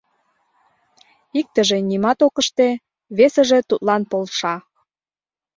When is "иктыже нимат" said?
1.39-2.19